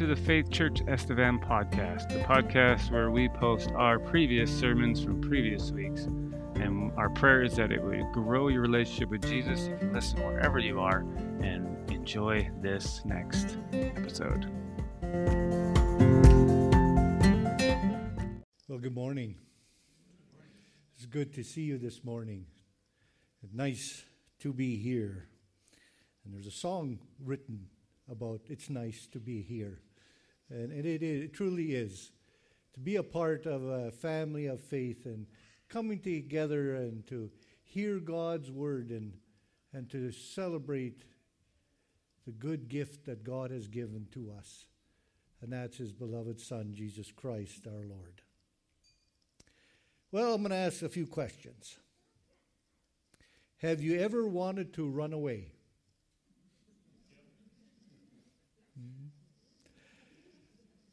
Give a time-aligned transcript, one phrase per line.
[0.00, 5.20] to the Faith Church Estevan podcast, the podcast where we post our previous sermons from
[5.20, 6.04] previous weeks.
[6.54, 10.58] And our prayer is that it would grow your relationship with Jesus you listen wherever
[10.58, 11.00] you are
[11.42, 14.46] and enjoy this next episode.
[18.68, 19.34] Well, good morning.
[20.96, 22.46] It's good to see you this morning.
[23.52, 24.06] Nice
[24.38, 25.28] to be here.
[26.24, 27.66] And there's a song written
[28.10, 29.82] about it's nice to be here.
[30.50, 32.12] And it, it, it truly is.
[32.74, 35.26] To be a part of a family of faith and
[35.68, 37.30] coming together and to
[37.62, 39.12] hear God's word and,
[39.72, 41.04] and to celebrate
[42.26, 44.66] the good gift that God has given to us.
[45.40, 48.22] And that's his beloved Son, Jesus Christ, our Lord.
[50.12, 51.78] Well, I'm going to ask a few questions.
[53.58, 55.52] Have you ever wanted to run away?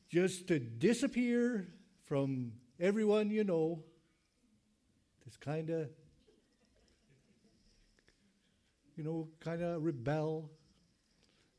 [0.10, 1.68] Just to disappear
[2.06, 3.84] from everyone you know,
[5.26, 5.90] just kind of,
[8.96, 10.50] you know, kind of rebel.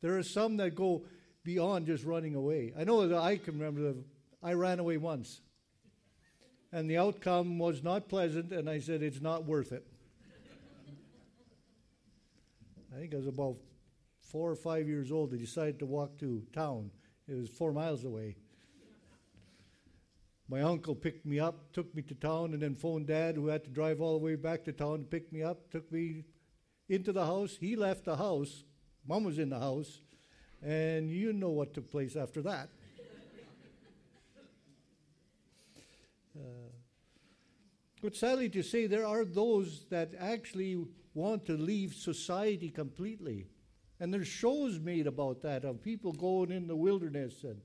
[0.00, 1.04] There are some that go
[1.44, 2.72] beyond just running away.
[2.78, 3.94] I know that I can remember
[4.42, 5.40] I ran away once.
[6.72, 9.86] And the outcome was not pleasant, and I said, it's not worth it.
[12.94, 13.56] I think I was about
[14.20, 15.32] four or five years old.
[15.32, 16.90] I decided to walk to town
[17.28, 18.36] it was four miles away.
[20.48, 23.64] My uncle picked me up, took me to town, and then phoned dad, who had
[23.64, 26.24] to drive all the way back to town to pick me up, took me
[26.88, 27.58] into the house.
[27.60, 28.64] He left the house.
[29.06, 30.00] Mom was in the house.
[30.62, 32.70] And you know what took place after that.
[36.34, 36.70] uh,
[38.02, 43.46] but sadly to say, there are those that actually want to leave society completely.
[44.00, 47.60] And there's shows made about that of people going in the wilderness, and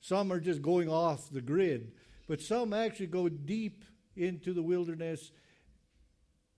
[0.00, 1.92] some are just going off the grid,
[2.26, 3.84] but some actually go deep
[4.16, 5.32] into the wilderness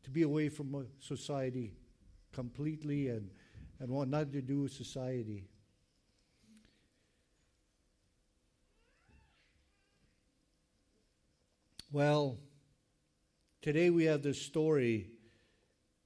[0.03, 1.73] to be away from society
[2.33, 3.31] completely and,
[3.79, 5.45] and want nothing to do with society.
[11.93, 12.39] Well,
[13.63, 15.11] today we have this story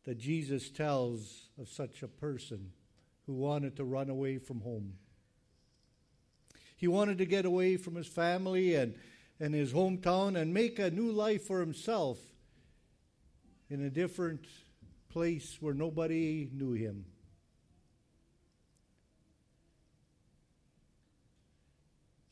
[0.05, 2.73] that Jesus tells of such a person
[3.29, 4.95] who wanted to run away from home.
[6.77, 8.95] He wanted to get away from his family and,
[9.39, 12.19] and his hometown and make a new life for himself
[13.69, 14.47] in a different
[15.11, 17.05] place where nobody knew him.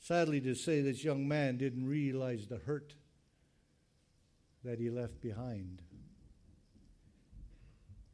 [0.01, 2.95] Sadly to say, this young man didn't realize the hurt
[4.65, 5.83] that he left behind.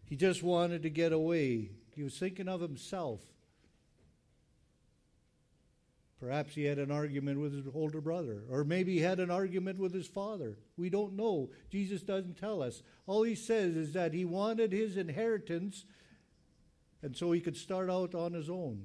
[0.05, 3.21] He just wanted to get away he was thinking of himself.
[6.21, 9.81] Perhaps he had an argument with his older brother, or maybe he had an argument
[9.81, 10.57] with his father.
[10.77, 11.51] We don't know.
[11.69, 12.83] Jesus doesn't tell us.
[13.09, 15.85] All he says is that he wanted his inheritance,
[17.03, 18.85] and so he could start out on his own.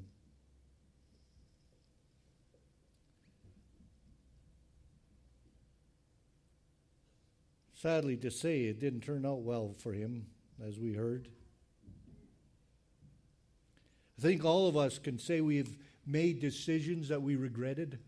[7.76, 10.26] Sadly to say, it didn't turn out well for him,
[10.68, 11.30] as we heard.
[14.18, 18.00] I think all of us can say we've made decisions that we regretted,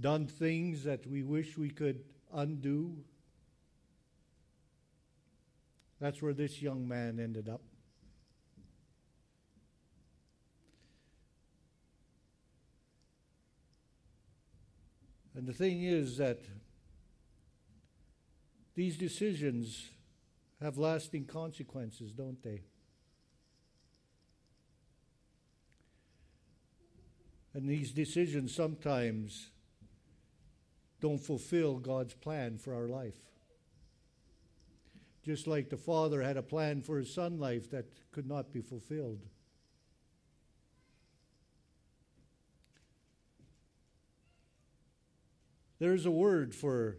[0.00, 2.96] done things that we wish we could undo.
[6.00, 7.60] That's where this young man ended up.
[15.34, 16.40] And the thing is that
[18.74, 19.88] these decisions
[20.60, 22.62] have lasting consequences, don't they?
[27.58, 29.50] And these decisions sometimes
[31.00, 33.18] don't fulfill God's plan for our life.
[35.24, 38.60] Just like the father had a plan for his son life that could not be
[38.60, 39.26] fulfilled.
[45.80, 46.98] There's a word for,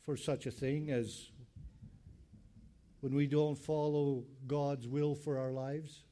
[0.00, 1.30] for such a thing as
[3.02, 6.02] when we don't follow God's will for our lives,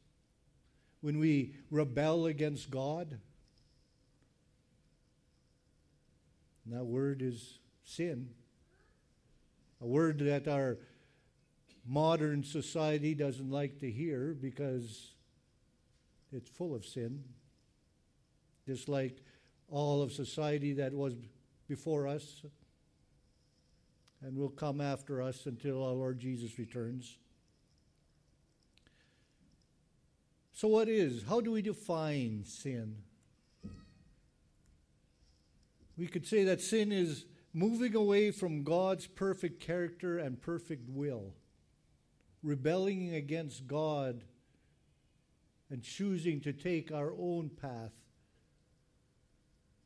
[1.00, 3.18] when we rebel against God.
[6.70, 8.28] And that word is sin.
[9.80, 10.78] A word that our
[11.84, 15.14] modern society doesn't like to hear because
[16.32, 17.24] it's full of sin.
[18.68, 19.20] Just like
[19.68, 21.14] all of society that was
[21.66, 22.44] before us
[24.22, 27.18] and will come after us until our Lord Jesus returns.
[30.52, 31.24] So, what is?
[31.28, 32.98] How do we define sin?
[36.00, 41.34] We could say that sin is moving away from God's perfect character and perfect will,
[42.42, 44.24] rebelling against God
[45.68, 47.92] and choosing to take our own path,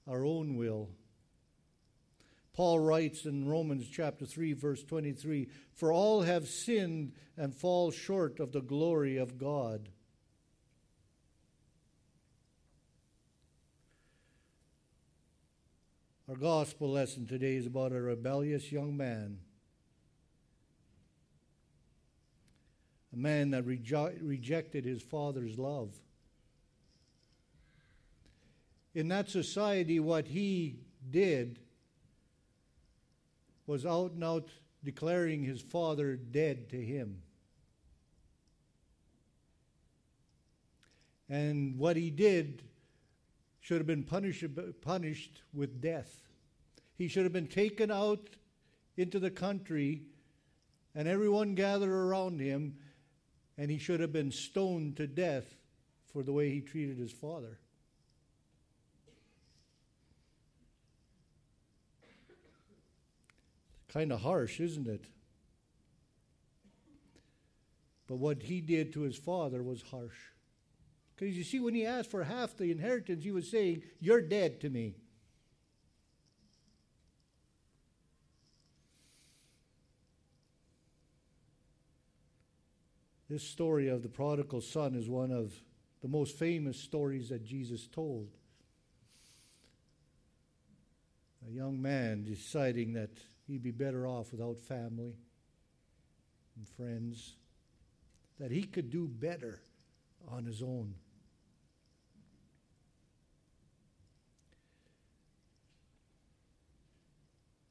[0.07, 0.91] our own will.
[2.53, 8.39] Paul writes in Romans chapter 3 verse 23, "For all have sinned and fall short
[8.39, 9.89] of the glory of God."
[16.35, 19.39] Our gospel lesson today is about a rebellious young man.
[23.13, 25.91] A man that rejo- rejected his father's love.
[28.97, 31.61] In that society, what he did
[33.69, 34.49] was out and out
[34.83, 37.23] declaring his father dead to him.
[41.29, 42.65] And what he did
[43.65, 44.45] should have been punished,
[44.83, 46.21] punished with death.
[46.99, 48.29] He should have been taken out
[48.99, 50.03] into the country
[50.95, 52.77] and everyone gathered around him,
[53.57, 55.47] and he should have been stoned to death
[56.13, 57.59] for the way he treated his father.
[63.89, 65.07] Kind of harsh, isn't it?
[68.07, 70.34] But what he did to his father was harsh.
[71.17, 74.61] Because you see, when he asked for half the inheritance, he was saying, You're dead
[74.63, 74.97] to me.
[83.29, 85.53] This story of the prodigal son is one of
[86.03, 88.29] the most famous stories that Jesus told.
[91.49, 93.11] A young man deciding that
[93.47, 95.15] he'd be better off without family
[96.57, 97.37] and friends,
[98.39, 99.63] that he could do better
[100.29, 100.95] on his own.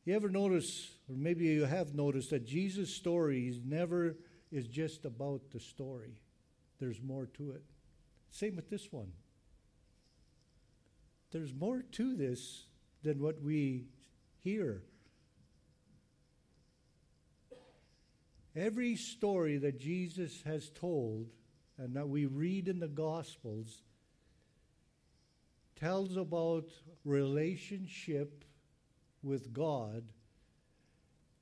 [0.05, 4.17] You ever notice, or maybe you have noticed, that Jesus' story never
[4.51, 6.19] is just about the story.
[6.79, 7.63] There's more to it.
[8.29, 9.13] Same with this one.
[11.31, 12.65] There's more to this
[13.01, 13.85] than what we
[14.43, 14.83] hear.
[18.55, 21.27] Every story that Jesus has told
[21.77, 23.81] and that we read in the Gospels
[25.75, 26.65] tells about
[27.03, 28.45] relationship
[29.23, 30.03] with God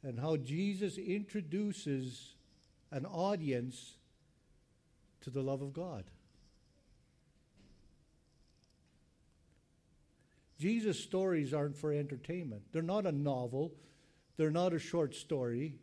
[0.04, 2.36] and how Jesus introduces
[2.92, 3.98] an audience
[5.22, 6.06] to the love of God.
[10.60, 12.62] Jesus' stories aren't for entertainment.
[12.72, 13.74] They're not a novel.
[14.38, 15.74] They're not a short story.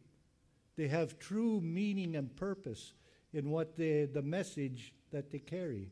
[0.77, 2.93] They have true meaning and purpose
[3.33, 5.91] in what they, the message that they carry.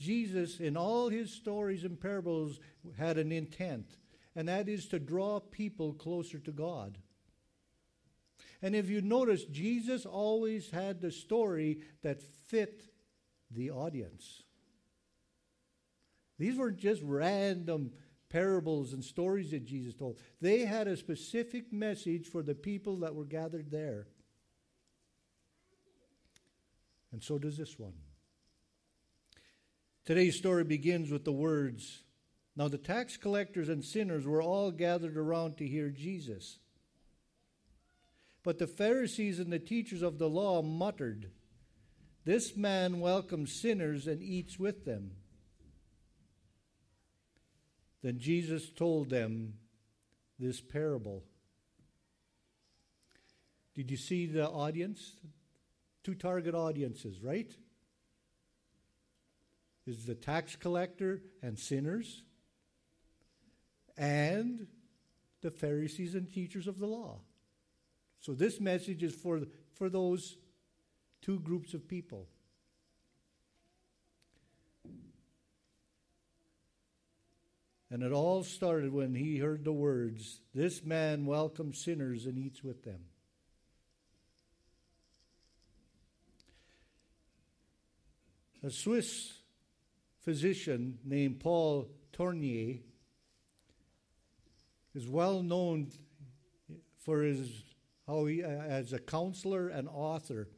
[0.00, 2.58] Jesus, in all his stories and parables,
[2.98, 3.98] had an intent,
[4.34, 6.98] and that is to draw people closer to God.
[8.62, 12.82] And if you notice, Jesus always had the story that fit
[13.50, 14.42] the audience.
[16.38, 17.92] These weren't just random
[18.30, 20.18] parables and stories that Jesus told.
[20.40, 24.06] They had a specific message for the people that were gathered there.
[27.12, 27.92] And so does this one.
[30.04, 32.02] Today's story begins with the words
[32.56, 36.58] Now the tax collectors and sinners were all gathered around to hear Jesus.
[38.42, 41.30] But the Pharisees and the teachers of the law muttered,
[42.24, 45.12] This man welcomes sinners and eats with them.
[48.02, 49.54] Then Jesus told them
[50.38, 51.22] this parable.
[53.74, 55.16] Did you see the audience?
[56.02, 57.52] Two target audiences, right?
[59.90, 62.22] Is the tax collector and sinners,
[63.98, 64.68] and
[65.40, 67.18] the Pharisees and teachers of the law.
[68.20, 69.40] So this message is for,
[69.72, 70.36] for those
[71.22, 72.28] two groups of people.
[77.90, 82.62] And it all started when he heard the words, This man welcomes sinners and eats
[82.62, 83.00] with them.
[88.62, 89.39] A Swiss
[90.20, 92.78] physician named Paul Tournier
[94.94, 95.90] is well known
[96.98, 97.64] for his
[98.06, 100.48] how he, uh, as a counselor and author,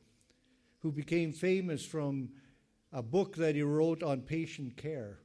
[0.79, 2.31] who became famous from
[2.93, 5.19] a book that he wrote on patient care.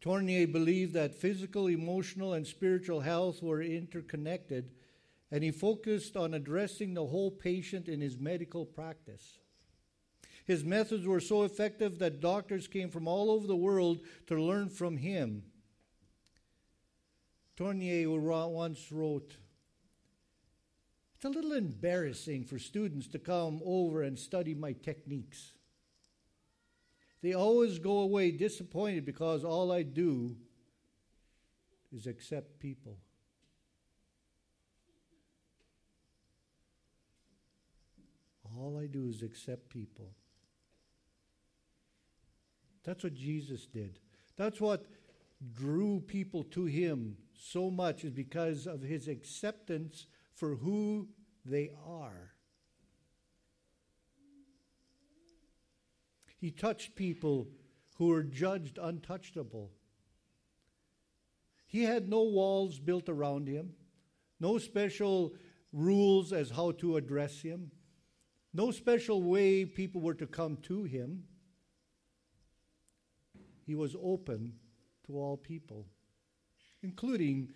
[0.00, 4.70] Tournier believed that physical, emotional, and spiritual health were interconnected,
[5.30, 9.38] and he focused on addressing the whole patient in his medical practice.
[10.48, 14.70] His methods were so effective that doctors came from all over the world to learn
[14.70, 15.42] from him.
[17.54, 19.36] Tournier once wrote,
[21.16, 25.52] It's a little embarrassing for students to come over and study my techniques.
[27.20, 30.34] They always go away disappointed because all I do
[31.92, 32.96] is accept people.
[38.56, 40.14] All I do is accept people.
[42.88, 43.98] That's what Jesus did.
[44.38, 44.86] That's what
[45.52, 51.06] drew people to him so much is because of his acceptance for who
[51.44, 52.30] they are.
[56.38, 57.48] He touched people
[57.96, 59.70] who were judged untouchable.
[61.66, 63.74] He had no walls built around him,
[64.40, 65.34] no special
[65.74, 67.70] rules as how to address him,
[68.54, 71.24] no special way people were to come to him.
[73.68, 74.54] He was open
[75.06, 75.84] to all people,
[76.82, 77.50] including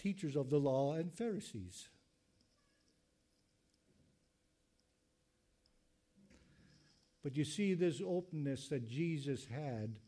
[0.00, 1.88] teachers of the law and Pharisees.
[7.22, 10.00] But you see, this openness that Jesus had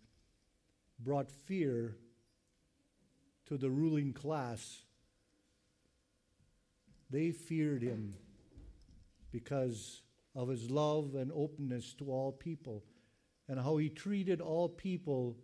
[0.99, 1.95] brought fear
[3.47, 4.83] to the ruling class.
[7.09, 8.15] They feared him
[9.31, 10.03] because
[10.35, 12.83] of his love and openness to all people
[13.51, 15.37] and how he treated all people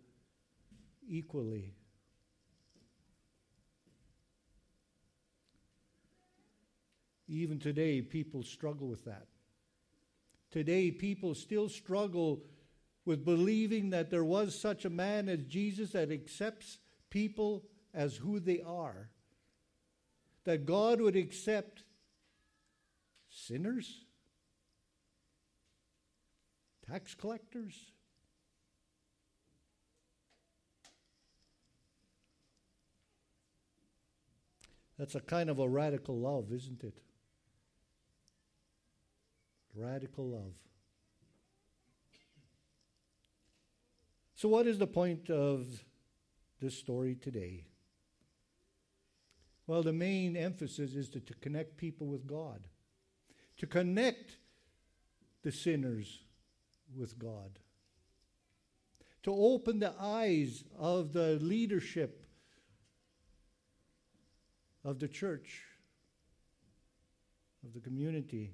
[1.09, 1.73] equally.
[7.27, 9.27] Even today, people struggle with that.
[10.51, 12.45] Today, people still struggle
[13.03, 16.77] with believing that there was such a man as Jesus that accepts
[17.09, 19.09] people as who they are.
[20.45, 21.83] That God would accept
[23.29, 24.05] sinners,
[26.89, 27.91] tax collectors,
[34.97, 36.97] That's a kind of a radical love, isn't it?
[39.75, 40.53] Radical love.
[44.35, 45.67] So, what is the point of
[46.61, 47.65] this story today?
[49.65, 52.67] Well, the main emphasis is to, to connect people with God,
[53.57, 54.37] to connect
[55.43, 56.19] the sinners
[56.95, 57.59] with God,
[59.23, 62.26] to open the eyes of the leadership
[64.87, 65.63] of the church,
[67.65, 68.53] of the community.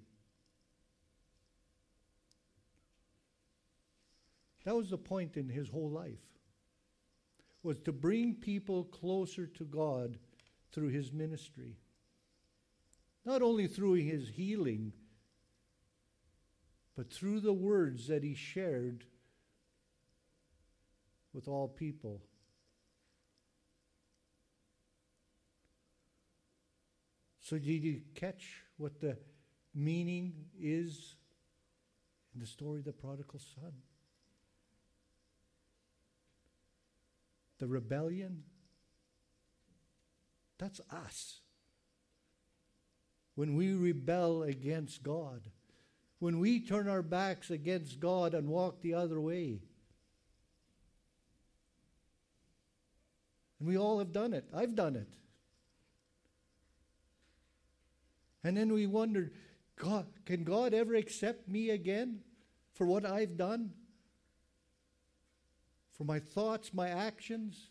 [4.66, 6.18] That was the point in his whole life.
[7.62, 10.18] Was to bring people closer to God
[10.72, 11.78] through his ministry.
[13.26, 14.92] Not only through his healing,
[16.98, 19.06] but through the words that he shared
[21.32, 22.22] with all people.
[27.54, 29.16] So, did you catch what the
[29.76, 31.14] meaning is
[32.34, 33.74] in the story of the prodigal son?
[37.60, 38.42] The rebellion,
[40.58, 41.42] that's us.
[43.36, 45.44] When we rebel against God,
[46.18, 49.60] when we turn our backs against God and walk the other way.
[53.60, 54.50] And we all have done it.
[54.52, 55.14] I've done it.
[58.44, 59.32] And then we wondered,
[59.78, 62.20] God, can God ever accept me again
[62.74, 63.72] for what I've done?
[65.94, 67.70] For my thoughts, my actions?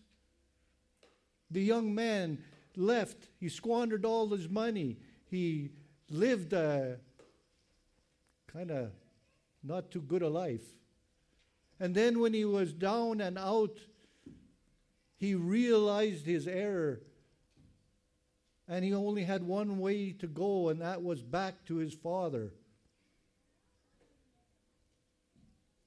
[1.51, 2.43] The young man
[2.77, 3.29] left.
[3.39, 4.99] He squandered all his money.
[5.31, 5.71] He
[6.09, 6.99] lived a
[8.47, 8.93] kind of
[9.63, 10.65] not too good a life.
[11.79, 13.79] And then when he was down and out,
[15.17, 17.01] he realized his error
[18.69, 22.53] and he only had one way to go, and that was back to his father.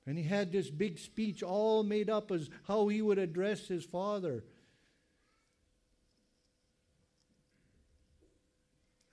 [0.06, 3.84] And he had this big speech all made up as how he would address his
[3.84, 4.44] father.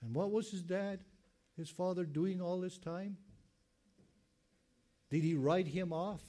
[0.03, 0.99] And what was his dad,
[1.57, 3.17] his father, doing all this time?
[5.09, 6.21] Did he write him off?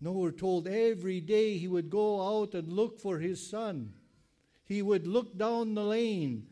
[0.00, 3.94] No, we're told every day he would go out and look for his son
[4.70, 6.46] he would look down the lane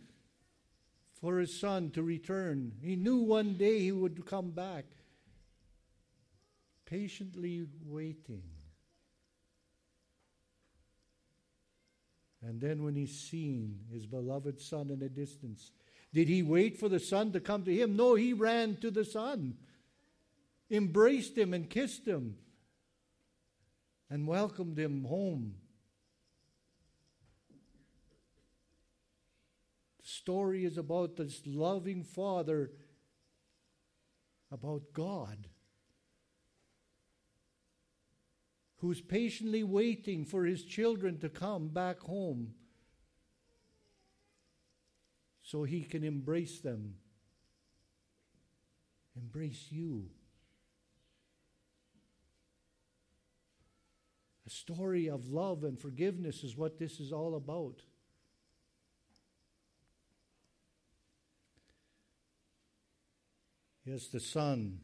[1.21, 2.73] for his son to return.
[2.83, 4.87] He knew one day he would come back,
[6.85, 8.43] patiently waiting.
[12.43, 15.71] And then, when he's seen his beloved son in the distance,
[16.13, 17.97] did he wait for the son to come to him?
[17.97, 19.55] No, he ran to the son.
[20.71, 22.37] embraced him and kissed him
[24.11, 25.55] and welcomed him home.
[29.99, 32.71] The story is about this loving father,
[34.53, 35.49] about God,
[38.77, 42.53] who's patiently waiting for his children to come back home
[45.41, 46.97] so he can embrace them,
[49.17, 50.11] embrace you.
[54.47, 57.81] A story of love and forgiveness is what this is all about.
[63.91, 64.81] Yes, the Son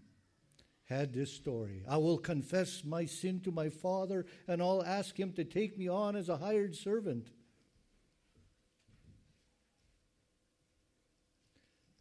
[0.85, 1.85] had this story.
[1.87, 5.89] I will confess my sin to my Father, and I'll ask him to take me
[5.89, 7.29] on as a hired servant.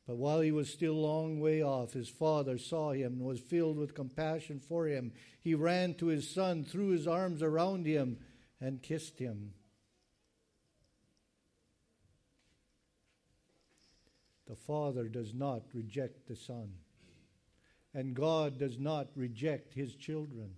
[0.08, 3.40] But while he was still a long way off, his father saw him and was
[3.42, 5.12] filled with compassion for him.
[5.42, 8.18] He ran to his son, threw his arms around him,
[8.62, 9.54] and kissed him.
[14.48, 16.76] The father does not reject the son,
[17.94, 20.56] and God does not reject his children.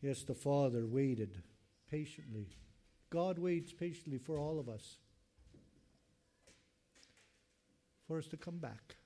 [0.00, 1.42] Yes, the Father waited
[1.90, 2.48] patiently.
[3.10, 4.98] God waits patiently for all of us,
[8.06, 8.96] for us to come back,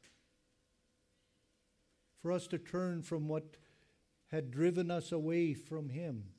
[2.23, 3.57] for us to turn from what
[4.29, 6.34] had driven us away from Him.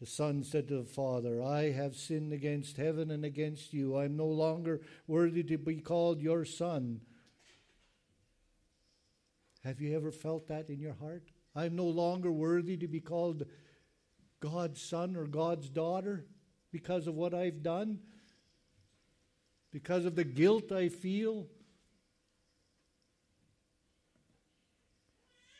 [0.00, 3.96] The son said to the father, I have sinned against heaven and against you.
[3.96, 7.00] I am no longer worthy to be called your son.
[9.64, 11.24] Have you ever felt that in your heart?
[11.56, 13.44] I'm no longer worthy to be called
[14.38, 16.26] God's son or God's daughter
[16.70, 17.98] because of what I've done,
[19.72, 21.48] because of the guilt I feel.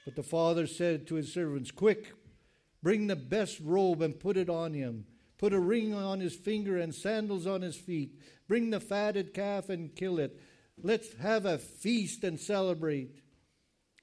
[0.05, 2.13] But the father said to his servants, Quick,
[2.83, 5.07] bring the best robe and put it on him.
[5.39, 8.19] Put a ring on his finger and sandals on his feet.
[8.49, 10.41] Bring the fatted calf and kill it.
[10.83, 13.23] Let's have a feast and celebrate.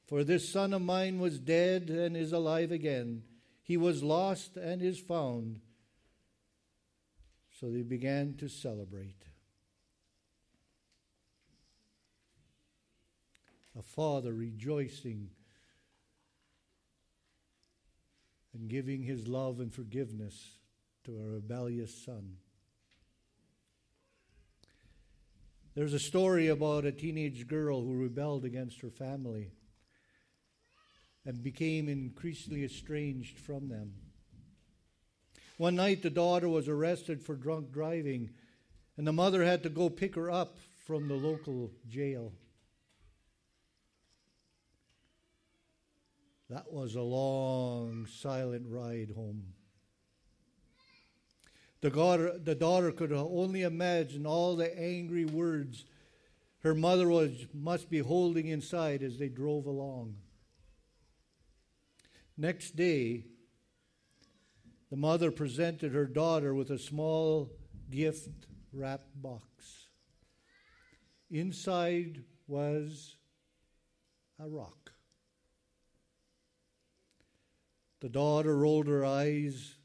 [0.08, 3.24] For this son of mine was dead and is alive again.
[3.64, 5.60] He was lost and is found.
[7.60, 9.24] So they began to celebrate.
[13.78, 15.32] A father rejoicing
[18.56, 20.58] and giving his love and forgiveness
[21.04, 22.38] to a rebellious son.
[25.76, 29.52] There's a story about a teenage girl who rebelled against her family
[31.26, 33.94] and became increasingly estranged from them.
[35.58, 38.30] One night, the daughter was arrested for drunk driving,
[38.96, 42.32] and the mother had to go pick her up from the local jail.
[46.50, 49.54] That was a long, silent ride home.
[51.82, 55.86] The daughter, the daughter could only imagine all the angry words
[56.66, 60.16] her mother was, must be holding inside as they drove along.
[62.36, 63.26] Next day,
[64.90, 67.52] the mother presented her daughter with a small
[67.92, 69.90] gift wrapped box.
[71.30, 73.16] Inside was
[74.40, 74.95] a rock.
[78.02, 79.76] The daughter rolled her eyes.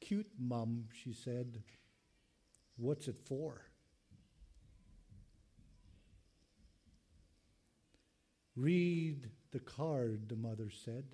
[0.00, 1.62] Cute, Mum, she said.
[2.76, 3.60] What's it for?
[8.56, 11.04] Read the card, the mother said.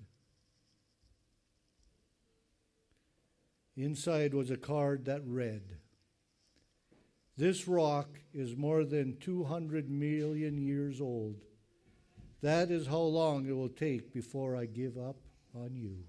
[3.75, 5.77] Inside was a card that read
[7.37, 11.41] This rock is more than 200 million years old.
[12.41, 15.17] That is how long it will take before I give up
[15.53, 16.03] on you.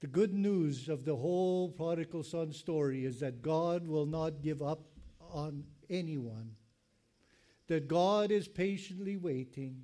[0.00, 4.62] The good news of the whole prodigal son story is that God will not give
[4.62, 4.86] up
[5.32, 6.54] on anyone
[7.68, 9.82] that God is patiently waiting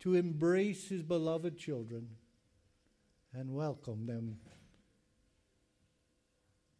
[0.00, 2.08] to embrace his beloved children
[3.32, 4.36] and welcome them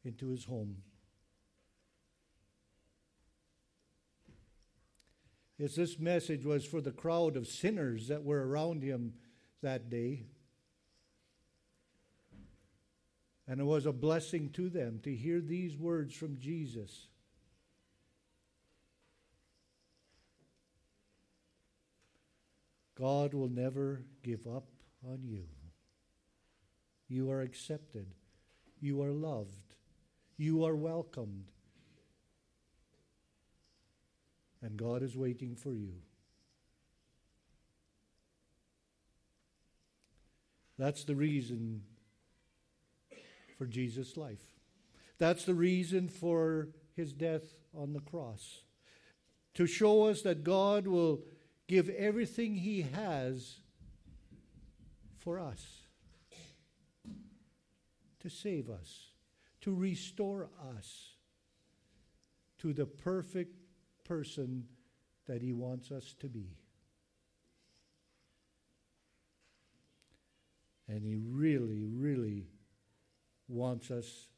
[0.04, 0.76] into his home.
[5.58, 9.14] Yes, this message was for the crowd of sinners that were around him
[9.62, 10.26] that day.
[13.48, 17.06] And it was a blessing to them to hear these words from Jesus.
[22.98, 24.66] God will never give up
[25.06, 25.44] on you.
[27.08, 28.06] You are accepted.
[28.80, 29.74] You are loved.
[30.36, 31.52] You are welcomed.
[34.62, 35.92] And God is waiting for you.
[40.78, 41.82] That's the reason
[43.56, 44.42] for Jesus' life.
[45.18, 48.62] That's the reason for his death on the cross.
[49.54, 51.20] To show us that God will
[51.66, 53.56] give everything he has
[55.18, 55.64] for us,
[58.20, 59.10] to save us,
[59.62, 61.14] to restore us
[62.58, 63.56] to the perfect
[64.04, 64.64] person
[65.26, 66.56] that he wants us to be.
[70.88, 72.46] And he really, really
[73.48, 74.28] wants us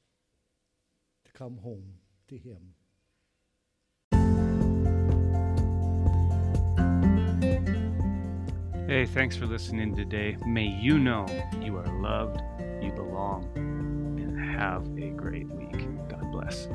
[1.25, 1.95] to come home
[2.29, 2.75] to him.
[8.89, 10.39] Hey, thanks for listening today.
[10.47, 11.27] May you know
[11.61, 12.41] you are loved,
[12.83, 16.09] you belong, and have a great week.
[16.09, 16.69] God bless.